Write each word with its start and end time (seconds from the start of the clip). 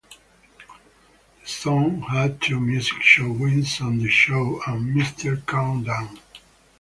The 1.43 1.47
song 1.47 1.99
had 2.09 2.41
two 2.41 2.59
music 2.59 3.03
show 3.03 3.31
wins 3.31 3.79
on 3.81 3.99
"The 3.99 4.09
Show" 4.09 4.59
and 4.65 4.99
"M 4.99 5.41
Countdown". 5.45 6.17